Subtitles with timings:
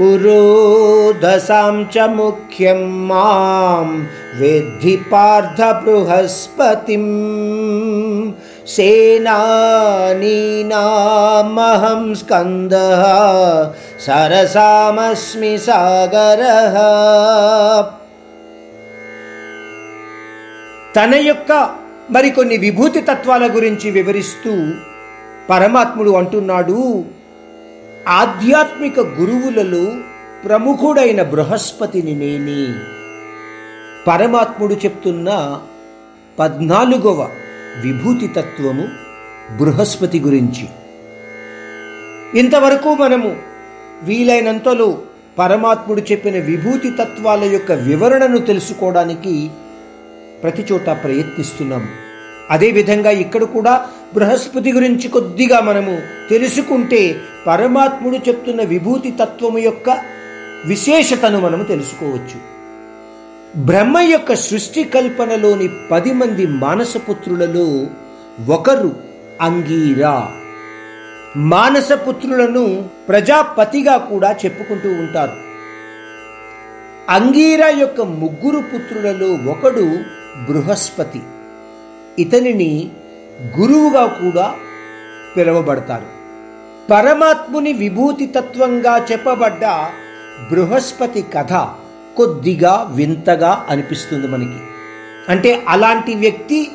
[0.00, 2.78] పురోదశాం చ ముఖ్యం
[3.08, 3.88] మాం
[4.38, 7.04] విద్ధి పార్థ బృహస్పతిం
[10.72, 12.72] సేనానీనామహం స్కంద
[14.06, 16.42] సరసామస్మి సాగర
[20.96, 21.52] తన యొక్క
[22.10, 24.54] మరికొన్ని విభూతి తత్వాల గురించి వివరిస్తూ
[25.50, 26.80] పరమాత్ముడు అంటున్నాడు
[28.08, 29.96] ఆధ్యాత్మిక గురువులలో
[30.44, 32.74] ప్రముఖుడైన బృహస్పతిని నేనే.
[34.06, 35.60] పరమాత్ముడు చెప్తున్న
[36.38, 37.28] పద్నాలుగవ
[37.80, 38.88] విభూతి తత్వము
[39.58, 40.68] బృహస్పతి గురించి.
[42.38, 43.36] ఇంతవరకు మనము
[44.02, 44.98] వీలైనంతలో
[45.38, 49.50] పరమాత్ముడు చెప్పిన విభూతి తత్వాల యొక్క వివరణను తెలుసుకోవడానికి
[50.42, 52.09] ప్రతి చోట ప్రయత్నిస్తున్నాము.
[52.50, 55.98] అదేవిధంగా ఇక్కడ కూడా బృహస్పతి గురించి కొద్దిగా మనము
[56.30, 59.98] తెలుసుకుంటే పరమాత్ముడు చెప్తున్న విభూతి తత్వము యొక్క
[60.64, 62.50] విశేషతను మనము తెలుసుకోవచ్చు.
[63.56, 67.86] బ్రహ్మ యొక్క సృష్టి కల్పనలోని పది మంది మానసపుత్రులలో
[68.54, 68.94] ఒకరు
[69.40, 70.28] అంగీరా.
[71.36, 75.50] మానసపుత్రులను ప్రజాపతిగా కూడా చెప్పుకుంటూ ఉంటారు.
[77.10, 79.98] అంగీరా యొక్క ముగ్గురు పుత్రులలో ఒకడు
[80.52, 81.22] బృహస్పతి.
[82.20, 82.90] ఇతనిని
[83.58, 84.54] గురువుగా కూడా
[85.36, 86.20] పిలువబడతారు.
[86.90, 89.60] పరమాత్ముని విభూతి తత్వంగా చెప్పబడ్డ
[90.50, 91.52] బృహస్పతి కథ
[92.16, 94.60] కొద్దిగా వింతగా అనిపిస్తుంది మనకి.
[95.28, 96.70] అంటే అలాంటి వ్యక్తి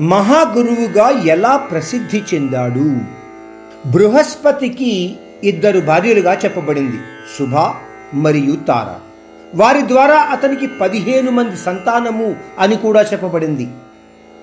[0.00, 2.98] మహాగురువుగా ఎలా ప్రసిద్ధి చెందాడు?
[3.88, 6.96] బృహస్పతికి ఇద్దరు భార్యలుగా చెప్పబడింది
[7.38, 7.54] శుభ
[8.14, 9.00] మరియు తార.
[9.54, 13.68] వారి ద్వారా అతనికి పదిహేను మంది సంతానము అని కూడా చెప్పబడింది.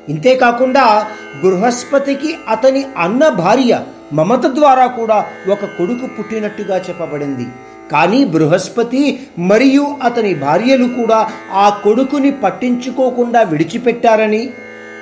[0.09, 1.07] ఇంతేకాకుండా
[1.43, 3.81] బృహస్పతికి అతని అన్న భార్య
[4.13, 7.45] మమత ద్వారా కూడా ఒక కొడుకు పుట్టినట్టుగా చెప్పబడింది.
[7.91, 14.53] కానీ బృహస్పతి మరియు అతని భార్యలు కూడా ఆ కొడుకుని పట్టించుకోకుండా విడిచిపెట్టారని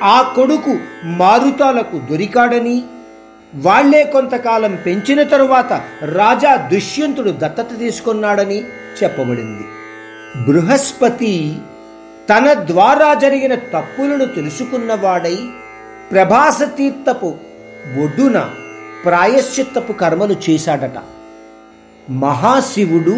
[0.04, 2.84] ఆ కొడుకు మారుతాలకు దొరికాడని
[3.56, 8.64] వాళ్ళే కొంతకాలం పెంచిన తరువాత రాజా దుష్యంతుడు దత్తత తీసుకున్నాడని
[9.04, 9.64] చెప్పబడింది.
[10.44, 11.58] బృహస్పతి
[12.32, 15.38] తన ద్వారా జరిగిన తప్పులను తెలుసుకున్నవాడై
[16.12, 17.34] ప్రభాస తీర్థపు
[18.04, 18.50] ఒడ్డున
[19.06, 20.98] ప్రాయశ్చిత్తపు కర్మలు చేశాడట.
[22.10, 23.16] మహాశివుడు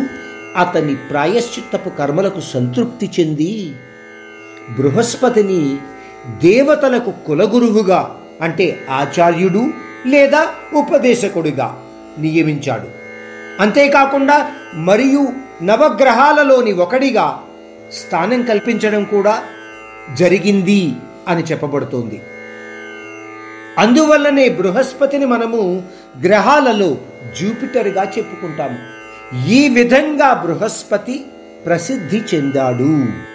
[0.57, 3.75] అతని ప్రాయశ్చిత్తపు కర్మలకు సంతృప్తి చెంది
[4.79, 5.78] బృహస్పతిని
[6.41, 9.63] దేవతలకు కులగురువుగా అంటే ఆచార్యుడు
[10.06, 11.84] లేదా ఉపదేశకుడిగా
[12.19, 12.90] నియమించాడు.
[13.62, 15.28] అంతేకాకుండా మరియు
[15.63, 17.44] నవగ్రహాలలోని ఒకడిగా
[17.93, 19.43] స్థానం కల్పించడం కూడా
[20.13, 20.93] జరిగింది
[21.27, 22.21] అని చెప్పబడుతోంది.
[23.77, 25.83] అందువల్లనే బృహస్పతిని మనము
[26.23, 26.97] గ్రహాలలో
[27.41, 28.79] జూపిటర్గా చెప్పుకుంటాము.
[29.47, 31.25] ఈ విధంగా బృహస్పతి
[31.65, 33.32] ప్రసిద్ధి చెందాడు.